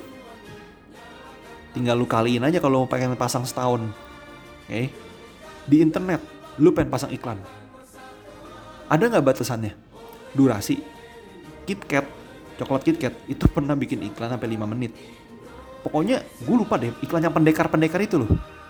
Tinggal 1.75 2.00
lu 2.00 2.08
kaliin 2.08 2.46
aja 2.48 2.63
kalau 2.63 2.86
mau 2.86 2.89
pengen 2.89 3.20
pasang 3.20 3.44
setahun. 3.44 3.84
Oke. 4.65 4.72
Okay? 4.72 4.86
Di 5.65 5.82
internet, 5.82 6.22
lu 6.62 6.72
pengen 6.72 6.94
pasang 6.94 7.12
iklan. 7.12 7.42
Ada 8.88 9.12
nggak 9.12 9.25
batasannya? 9.25 9.74
Durasi. 10.38 10.80
KitKat, 11.65 12.06
coklat 12.62 12.86
KitKat 12.86 13.13
itu 13.25 13.46
pernah 13.50 13.74
bikin 13.74 14.06
iklan 14.06 14.30
sampai 14.30 14.54
5 14.54 14.72
menit. 14.72 14.94
Pokoknya 15.82 16.22
gue 16.22 16.56
lupa 16.56 16.77
deh 16.77 16.94
iklan 17.01 17.25
yang 17.25 17.34
pendekar-pendekar 17.34 18.01
itu 18.01 18.22
loh. 18.22 18.30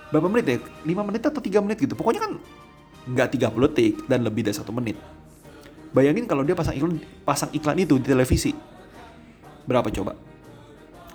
Berapa 0.10 0.32
menit 0.32 0.46
ya? 0.48 0.58
5 0.64 1.08
menit 1.08 1.22
atau 1.28 1.44
3 1.44 1.64
menit 1.64 1.78
gitu. 1.84 1.94
Pokoknya 1.94 2.26
kan 2.26 2.32
nggak 3.06 3.38
30 3.38 3.70
detik 3.70 3.94
dan 4.08 4.24
lebih 4.24 4.48
dari 4.48 4.56
satu 4.56 4.72
menit. 4.72 4.98
Bayangin 5.96 6.28
kalau 6.28 6.44
dia 6.44 6.52
pasang 6.52 6.76
iklan, 6.76 7.00
pasang 7.24 7.48
iklan 7.56 7.80
itu 7.80 7.96
di 7.96 8.12
televisi. 8.12 8.52
Berapa 9.64 9.88
coba? 9.88 10.20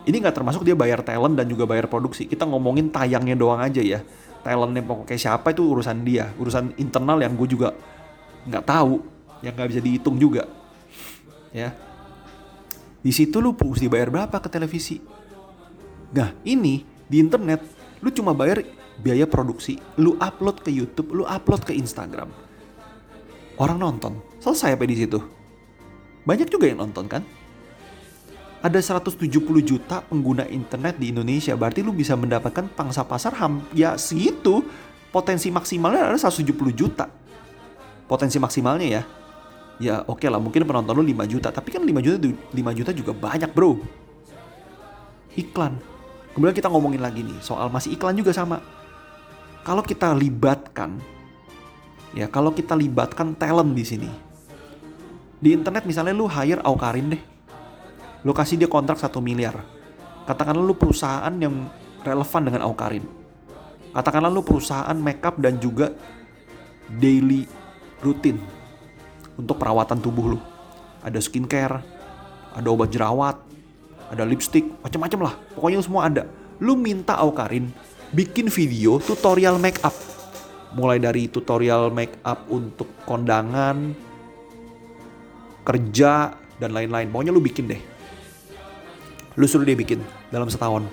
Ini 0.08 0.16
nggak 0.16 0.32
termasuk 0.40 0.64
dia 0.64 0.72
bayar 0.72 1.04
talent 1.04 1.36
dan 1.36 1.44
juga 1.44 1.68
bayar 1.68 1.84
produksi. 1.84 2.24
Kita 2.24 2.48
ngomongin 2.48 2.88
tayangnya 2.88 3.36
doang 3.36 3.60
aja 3.60 3.84
ya. 3.84 4.00
Talentnya 4.40 4.80
pokoknya 4.80 5.20
siapa 5.20 5.52
itu 5.52 5.68
urusan 5.68 6.00
dia. 6.00 6.32
Urusan 6.40 6.72
internal 6.80 7.20
yang 7.20 7.36
gue 7.36 7.44
juga 7.44 7.76
nggak 8.48 8.64
tahu. 8.64 9.04
Yang 9.44 9.52
nggak 9.52 9.68
bisa 9.68 9.80
dihitung 9.84 10.16
juga. 10.16 10.48
Ya. 11.52 11.76
Di 13.04 13.12
situ 13.12 13.36
lu 13.44 13.52
mesti 13.52 13.84
bayar 13.92 14.08
berapa 14.08 14.40
ke 14.40 14.48
televisi? 14.48 14.96
Nah 16.16 16.32
ini 16.48 16.88
di 17.04 17.20
internet 17.20 17.60
lu 18.00 18.08
cuma 18.08 18.32
bayar 18.32 18.64
biaya 19.00 19.24
produksi, 19.24 19.80
lu 19.96 20.16
upload 20.20 20.60
ke 20.60 20.72
YouTube, 20.72 21.12
lu 21.12 21.24
upload 21.24 21.64
ke 21.64 21.72
Instagram. 21.72 22.28
Orang 23.56 23.80
nonton, 23.80 24.20
selesai 24.40 24.74
apa 24.74 24.84
di 24.88 24.96
situ? 24.96 25.20
Banyak 26.26 26.48
juga 26.50 26.66
yang 26.66 26.82
nonton 26.82 27.06
kan? 27.06 27.22
Ada 28.60 29.00
170 29.00 29.24
juta 29.64 30.04
pengguna 30.04 30.44
internet 30.48 31.00
di 31.00 31.08
Indonesia, 31.12 31.56
berarti 31.56 31.80
lu 31.80 31.96
bisa 31.96 32.12
mendapatkan 32.12 32.68
pangsa 32.76 33.06
pasar 33.06 33.32
ham 33.40 33.64
ya 33.72 33.96
segitu. 33.96 34.64
Potensi 35.10 35.48
maksimalnya 35.48 36.12
ada 36.12 36.18
170 36.18 36.52
juta. 36.76 37.08
Potensi 38.04 38.36
maksimalnya 38.36 38.88
ya. 38.88 39.02
Ya 39.80 39.94
oke 40.04 40.20
okay 40.20 40.28
lah, 40.28 40.36
mungkin 40.36 40.68
penonton 40.68 40.92
lu 40.92 41.04
5 41.04 41.24
juta, 41.24 41.48
tapi 41.48 41.72
kan 41.72 41.80
5 41.80 42.04
juta 42.04 42.16
5 42.20 42.78
juta 42.78 42.90
juga 42.92 43.12
banyak, 43.16 43.50
Bro. 43.56 43.80
Iklan. 45.40 45.80
Kemudian 46.36 46.54
kita 46.54 46.68
ngomongin 46.68 47.00
lagi 47.00 47.26
nih 47.26 47.40
soal 47.42 47.72
masih 47.72 47.96
iklan 47.96 48.14
juga 48.14 48.30
sama 48.30 48.62
kalau 49.66 49.82
kita 49.84 50.12
libatkan 50.16 50.96
ya 52.16 52.26
kalau 52.26 52.50
kita 52.50 52.74
libatkan 52.74 53.36
talent 53.36 53.72
di 53.76 53.84
sini 53.84 54.10
di 55.40 55.56
internet 55.56 55.88
misalnya 55.88 56.12
lu 56.12 56.28
hire 56.28 56.60
Aukarin 56.60 57.16
deh. 57.16 57.22
Lu 58.22 58.36
kasih 58.36 58.60
dia 58.60 58.68
kontrak 58.68 59.00
satu 59.00 59.24
miliar. 59.24 59.56
Katakanlah 60.28 60.60
lu 60.60 60.76
perusahaan 60.76 61.32
yang 61.40 61.66
relevan 62.04 62.42
dengan 62.44 62.62
Aukarin. 62.68 63.04
Katakanlah 63.96 64.28
lu 64.28 64.44
perusahaan 64.44 64.94
makeup 64.94 65.40
dan 65.40 65.56
juga 65.56 65.90
daily 67.00 67.48
rutin 68.04 68.36
untuk 69.40 69.56
perawatan 69.56 69.98
tubuh 69.98 70.36
lu. 70.36 70.38
Ada 71.00 71.18
skincare 71.18 71.80
ada 72.50 72.68
obat 72.68 72.92
jerawat 72.92 73.36
ada 74.10 74.26
lipstick 74.26 74.66
macam-macam 74.82 75.20
lah. 75.30 75.34
Pokoknya 75.54 75.80
semua 75.80 76.10
ada. 76.10 76.26
Lu 76.58 76.74
minta 76.74 77.16
Aukarin 77.16 77.70
bikin 78.10 78.50
video 78.50 78.98
tutorial 78.98 79.56
make 79.56 79.78
up. 79.86 79.94
Mulai 80.74 80.98
dari 80.98 81.30
tutorial 81.30 81.94
make 81.94 82.18
up 82.26 82.46
untuk 82.50 82.90
kondangan, 83.06 83.94
kerja, 85.70 86.34
dan 86.58 86.74
lain-lain. 86.74 87.06
Pokoknya 87.08 87.30
lu 87.30 87.38
bikin 87.38 87.70
deh. 87.70 87.80
Lu 89.38 89.46
suruh 89.46 89.62
dia 89.62 89.78
bikin 89.78 90.02
dalam 90.34 90.50
setahun. 90.50 90.84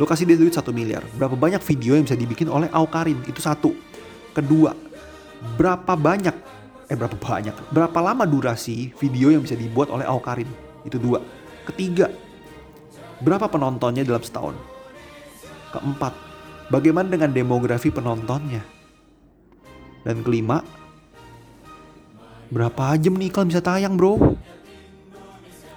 Lu 0.00 0.08
kasih 0.08 0.24
dia 0.24 0.40
duit 0.40 0.56
satu 0.56 0.72
miliar. 0.72 1.04
Berapa 1.14 1.36
banyak 1.36 1.60
video 1.60 1.94
yang 1.94 2.08
bisa 2.08 2.16
dibikin 2.16 2.48
oleh 2.48 2.72
Aukarin? 2.72 3.20
Itu 3.28 3.44
satu. 3.44 3.76
Kedua, 4.32 4.72
berapa 5.60 5.92
banyak, 5.96 6.36
eh 6.88 6.96
berapa 6.96 7.16
banyak, 7.16 7.72
berapa 7.72 7.98
lama 8.00 8.24
durasi 8.28 8.92
video 8.96 9.32
yang 9.32 9.44
bisa 9.44 9.56
dibuat 9.56 9.88
oleh 9.88 10.04
Aukarin? 10.04 10.48
Itu 10.84 10.96
dua. 11.00 11.20
Ketiga, 11.68 12.12
berapa 13.20 13.48
penontonnya 13.48 14.04
dalam 14.04 14.20
setahun? 14.20 14.56
Keempat, 15.72 16.26
Bagaimana 16.66 17.06
dengan 17.06 17.30
demografi 17.30 17.94
penontonnya? 17.94 18.58
Dan 20.02 20.26
kelima, 20.26 20.58
berapa 22.52 22.94
jam 22.98 23.14
nih 23.18 23.30
iklan 23.32 23.50
bisa 23.50 23.62
tayang 23.62 23.94
bro? 23.98 24.36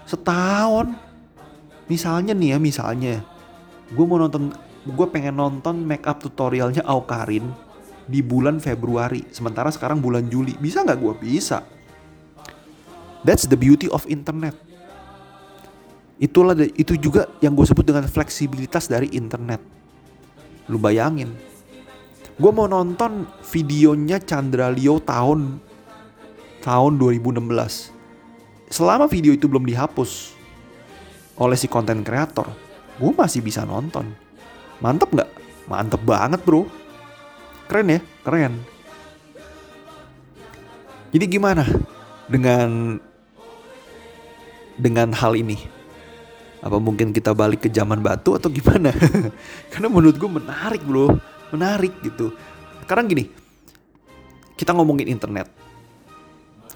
Setahun. 0.06 0.94
Misalnya 1.90 2.38
nih 2.38 2.56
ya, 2.56 2.58
misalnya. 2.62 3.26
Gue 3.90 4.06
mau 4.06 4.22
nonton, 4.22 4.54
gue 4.86 5.08
pengen 5.10 5.38
nonton 5.38 5.82
make 5.82 6.06
up 6.06 6.22
tutorialnya 6.22 6.86
Aukarin 6.86 7.50
di 8.06 8.22
bulan 8.22 8.62
Februari. 8.62 9.26
Sementara 9.34 9.74
sekarang 9.74 9.98
bulan 9.98 10.30
Juli. 10.30 10.54
Bisa 10.58 10.86
nggak 10.86 11.00
gue? 11.02 11.14
Bisa. 11.18 11.66
That's 13.26 13.50
the 13.50 13.58
beauty 13.58 13.90
of 13.90 14.06
internet. 14.06 14.54
Itulah 16.22 16.54
itu 16.78 17.00
juga 17.00 17.32
yang 17.42 17.56
gue 17.56 17.66
sebut 17.66 17.88
dengan 17.88 18.04
fleksibilitas 18.04 18.92
dari 18.92 19.08
internet 19.16 19.80
Lu 20.70 20.78
bayangin. 20.78 21.34
Gue 22.40 22.52
mau 22.54 22.70
nonton 22.70 23.26
videonya 23.52 24.22
Chandra 24.22 24.70
Leo 24.72 25.02
tahun 25.02 25.60
tahun 26.62 27.00
2016. 27.00 27.46
Selama 28.70 29.10
video 29.10 29.34
itu 29.34 29.50
belum 29.50 29.66
dihapus 29.66 30.38
oleh 31.40 31.58
si 31.58 31.66
konten 31.72 32.06
kreator, 32.06 32.48
gue 33.00 33.12
masih 33.16 33.42
bisa 33.42 33.66
nonton. 33.66 34.06
Mantep 34.80 35.10
nggak? 35.10 35.30
Mantep 35.68 36.02
banget 36.04 36.42
bro. 36.46 36.68
Keren 37.70 37.98
ya? 37.98 38.00
Keren. 38.26 38.54
Jadi 41.10 41.26
gimana 41.26 41.66
dengan 42.30 43.02
dengan 44.78 45.10
hal 45.12 45.34
ini? 45.36 45.80
apa 46.60 46.76
mungkin 46.76 47.16
kita 47.16 47.32
balik 47.32 47.68
ke 47.68 47.70
zaman 47.72 48.04
batu 48.04 48.36
atau 48.36 48.52
gimana 48.52 48.92
karena 49.72 49.88
menurut 49.88 50.20
gue 50.20 50.28
menarik 50.28 50.84
bro 50.84 51.16
menarik 51.56 51.96
gitu 52.04 52.36
sekarang 52.84 53.08
gini 53.08 53.32
kita 54.60 54.76
ngomongin 54.76 55.08
internet 55.08 55.48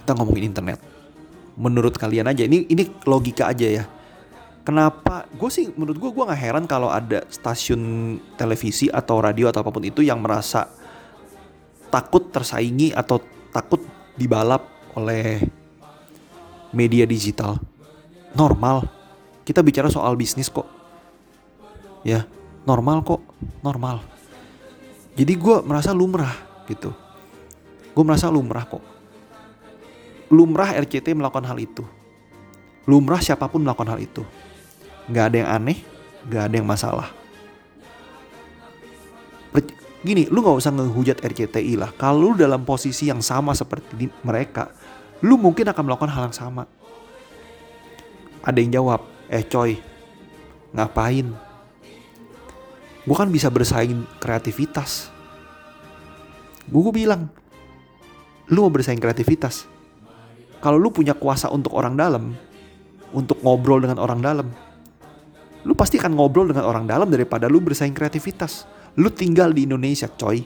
kita 0.04 0.14
ngomongin 0.20 0.52
internet 0.52 0.80
menurut 1.56 1.96
kalian 1.96 2.28
aja 2.28 2.44
ini 2.44 2.68
ini 2.68 2.84
logika 3.08 3.48
aja 3.50 3.82
ya 3.82 3.84
kenapa 4.68 5.26
gue 5.32 5.50
sih 5.50 5.72
menurut 5.74 5.98
gue 5.98 6.12
gue 6.12 6.24
nggak 6.28 6.42
heran 6.44 6.66
kalau 6.68 6.92
ada 6.92 7.24
stasiun 7.32 8.16
televisi 8.36 8.92
atau 8.92 9.24
radio 9.24 9.48
atau 9.48 9.64
apa 9.64 9.72
pun 9.72 9.88
itu 9.88 10.04
yang 10.04 10.20
merasa 10.20 10.68
takut 11.88 12.28
tersaingi 12.30 12.92
atau 12.92 13.24
takut 13.56 13.80
dibalap 14.20 14.68
oleh 15.00 15.40
media 16.76 17.08
digital 17.08 17.58
normal 18.36 19.04
kita 19.44 19.60
bicara 19.60 19.92
soal 19.92 20.16
bisnis 20.16 20.48
kok. 20.48 20.68
Ya, 22.04 22.28
normal 22.64 23.04
kok, 23.04 23.20
normal. 23.64 24.04
Jadi 25.14 25.34
gue 25.36 25.62
merasa 25.64 25.92
lumrah 25.92 26.34
gitu. 26.68 26.96
Gue 27.94 28.04
merasa 28.04 28.32
lumrah 28.32 28.66
kok. 28.66 28.82
Lumrah 30.34 30.74
RCT 30.74 31.14
melakukan 31.14 31.46
hal 31.46 31.62
itu. 31.62 31.86
Lumrah 32.90 33.22
siapa 33.22 33.46
pun 33.46 33.62
melakukan 33.62 33.94
hal 33.94 34.00
itu. 34.02 34.26
Gak 35.14 35.30
ada 35.30 35.38
yang 35.46 35.50
aneh, 35.62 35.78
gak 36.26 36.50
ada 36.50 36.56
yang 36.58 36.66
masalah. 36.66 37.14
Gini, 40.04 40.28
lu 40.28 40.44
gak 40.44 40.58
usah 40.60 40.74
ngehujat 40.74 41.22
RCTI 41.24 41.80
lah. 41.80 41.94
Kalau 41.96 42.34
lu 42.34 42.36
dalam 42.36 42.66
posisi 42.68 43.08
yang 43.08 43.24
sama 43.24 43.56
seperti 43.56 44.12
mereka, 44.26 44.74
lu 45.24 45.40
mungkin 45.40 45.70
akan 45.70 45.84
melakukan 45.86 46.12
hal 46.12 46.28
yang 46.28 46.36
sama. 46.36 46.68
Ada 48.44 48.58
yang 48.60 48.84
jawab, 48.84 49.08
eh 49.32 49.46
coy 49.48 49.94
ngapain 50.74 51.28
gue 53.04 53.16
kan 53.16 53.30
bisa 53.30 53.48
bersaing 53.54 54.10
kreativitas 54.18 55.14
gue 56.66 56.94
bilang 56.94 57.30
lu 58.50 58.66
mau 58.66 58.74
bersaing 58.74 59.00
kreativitas 59.00 59.70
kalau 60.64 60.80
lu 60.80 60.96
punya 60.96 61.12
kuasa 61.12 61.52
untuk 61.52 61.76
orang 61.76 62.00
dalam 62.00 62.32
untuk 63.12 63.44
ngobrol 63.44 63.84
dengan 63.84 64.00
orang 64.00 64.24
dalam 64.24 64.48
lu 65.64 65.74
pasti 65.76 66.00
akan 66.00 66.16
ngobrol 66.16 66.52
dengan 66.52 66.68
orang 66.68 66.88
dalam 66.88 67.08
daripada 67.08 67.48
lu 67.48 67.64
bersaing 67.64 67.96
kreativitas. 67.96 68.68
Lu 69.00 69.10
tinggal 69.10 69.56
di 69.56 69.66
Indonesia 69.66 70.06
coy. 70.12 70.44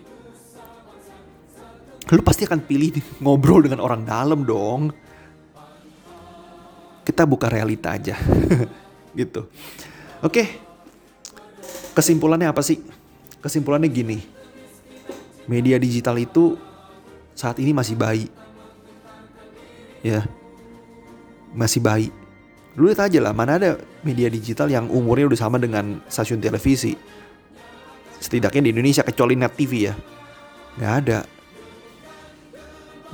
Lu 2.08 2.21
pasti 2.23 2.47
akan 2.47 2.62
pilih 2.63 2.97
ngobrol 3.25 3.65
dengan 3.65 3.82
orang 3.82 4.01
dalam 4.06 4.45
dong. 4.45 4.93
Kita 7.01 7.25
buka 7.25 7.49
realita 7.49 7.97
aja 7.97 8.15
gitu. 9.19 9.49
Oke 10.21 10.65
kesimpulannya 11.97 12.53
apa 12.53 12.62
sih? 12.62 12.77
Kesimpulannya 13.41 13.89
gini. 13.89 14.21
Media 15.49 15.82
digital 15.82 16.19
itu 16.21 16.60
saat 17.34 17.58
ini 17.58 17.73
masih 17.73 17.97
bayi 17.97 18.30
ya. 20.05 20.25
Masih 21.53 21.81
bayi. 21.81 22.10
Lu 22.77 22.86
lihat 22.86 23.10
aja 23.10 23.17
lah 23.17 23.33
mana 23.33 23.57
ada 23.57 23.81
media 24.05 24.29
digital 24.29 24.69
yang 24.69 24.86
umurnya 24.93 25.25
udah 25.25 25.39
sama 25.39 25.57
dengan 25.57 25.97
stasiun 26.05 26.38
televisi. 26.38 26.93
Setidaknya 28.21 28.69
di 28.69 28.69
Indonesia 28.73 29.01
kecuali 29.01 29.33
net 29.33 29.53
TV 29.57 29.89
ya. 29.89 29.93
Nggak 30.77 30.93
ada. 31.01 31.19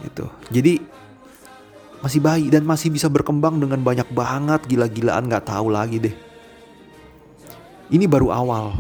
Gitu. 0.04 0.26
Jadi 0.52 0.74
masih 2.04 2.20
bayi 2.20 2.52
dan 2.52 2.68
masih 2.68 2.92
bisa 2.92 3.08
berkembang 3.08 3.64
dengan 3.64 3.80
banyak 3.80 4.12
banget 4.12 4.68
gila-gilaan 4.68 5.32
nggak 5.32 5.48
tahu 5.48 5.72
lagi 5.72 6.04
deh. 6.04 6.16
Ini 7.88 8.04
baru 8.12 8.36
awal. 8.36 8.76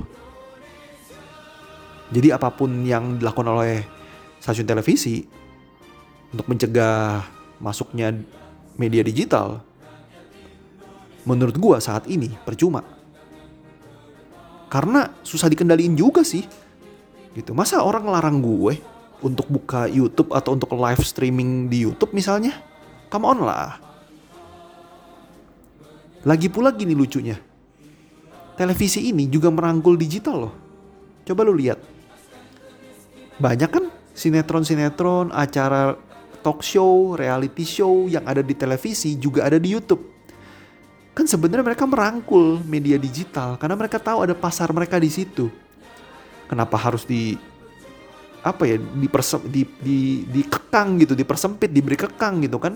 Jadi 2.11 2.35
apa 2.35 2.51
pun 2.51 2.83
yang 2.83 3.23
dilakukan 3.23 3.47
oleh 3.47 3.87
stasiun 4.43 4.67
televisi 4.67 5.23
untuk 6.35 6.51
mencegah 6.51 7.23
masuknya 7.61 8.15
media 8.77 9.05
digital, 9.05 9.61
menurut 11.27 11.55
gua 11.57 11.77
saat 11.77 12.07
ini 12.09 12.33
percuma. 12.45 12.81
Karena 14.73 15.13
susah 15.21 15.53
dikendaliin 15.53 15.93
juga 15.93 16.25
sih. 16.25 16.41
Gitu. 17.33 17.53
Masa 17.53 17.81
orang 17.85 18.09
larang 18.09 18.41
gue 18.41 18.81
untuk 19.21 19.45
buka 19.45 19.85
YouTube 19.85 20.33
atau 20.33 20.57
untuk 20.57 20.73
live 20.73 21.01
streaming 21.05 21.69
di 21.69 21.85
YouTube 21.85 22.09
misalnya? 22.09 22.57
Come 23.13 23.29
on 23.29 23.45
lah. 23.45 23.77
Lagi 26.25 26.49
pula 26.49 26.73
gini 26.73 26.97
lucunya. 26.97 27.37
Televisi 28.57 29.09
ini 29.09 29.29
juga 29.29 29.53
merangkul 29.53 29.97
digital 29.97 30.49
loh. 30.49 30.53
Coba 31.25 31.41
lu 31.45 31.53
lihat. 31.53 31.77
Banyak 33.37 33.69
kan 33.69 33.89
sinetron-sinetron, 34.13 35.33
acara 35.33 35.97
talk 36.43 36.59
show, 36.59 37.15
reality 37.15 37.63
show 37.63 38.11
yang 38.11 38.27
ada 38.27 38.43
di 38.43 38.51
televisi 38.51 39.15
juga 39.15 39.47
ada 39.47 39.55
di 39.55 39.71
YouTube. 39.71 40.03
Kan 41.15 41.23
sebenarnya 41.23 41.63
mereka 41.63 41.87
merangkul 41.87 42.59
media 42.67 42.99
digital 42.99 43.55
karena 43.55 43.79
mereka 43.79 43.97
tahu 43.97 44.27
ada 44.27 44.35
pasar 44.35 44.67
mereka 44.75 44.99
di 44.99 45.07
situ. 45.07 45.47
Kenapa 46.51 46.75
harus 46.75 47.07
di 47.07 47.39
apa 48.43 48.67
ya 48.67 48.75
dipersem, 48.75 49.39
di, 49.47 49.63
di, 49.79 50.27
dikekang 50.27 50.99
gitu, 50.99 51.15
dipersempit, 51.15 51.71
diberi 51.71 51.95
kekang 51.95 52.43
gitu 52.43 52.59
kan? 52.59 52.75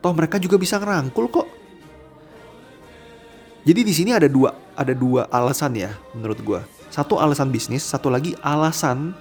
Toh 0.00 0.12
mereka 0.16 0.40
juga 0.40 0.56
bisa 0.56 0.80
ngerangkul 0.80 1.28
kok. 1.28 1.48
Jadi 3.62 3.80
di 3.86 3.94
sini 3.94 4.10
ada 4.10 4.26
dua 4.26 4.50
ada 4.74 4.90
dua 4.90 5.30
alasan 5.30 5.78
ya 5.78 5.94
menurut 6.16 6.40
gue. 6.42 6.60
Satu 6.90 7.22
alasan 7.22 7.54
bisnis, 7.54 7.86
satu 7.86 8.10
lagi 8.10 8.34
alasan 8.42 9.14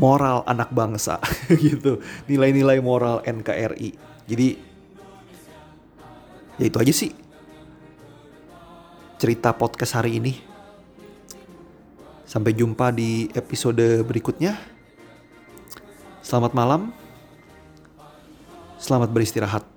moral 0.00 0.40
anak 0.48 0.72
bangsa 0.72 1.20
gitu. 1.64 2.00
Nilai-nilai 2.24 2.80
moral 2.80 3.20
NKRI. 3.20 3.90
Jadi 4.24 4.48
ya 6.56 6.64
itu 6.64 6.78
aja 6.80 6.92
sih 6.96 7.12
cerita 9.20 9.52
podcast 9.52 10.00
hari 10.00 10.16
ini. 10.16 10.32
Sampai 12.24 12.56
jumpa 12.56 12.88
di 12.94 13.28
episode 13.36 14.00
berikutnya. 14.08 14.56
Selamat 16.24 16.56
malam. 16.56 16.94
Selamat 18.80 19.12
beristirahat. 19.12 19.69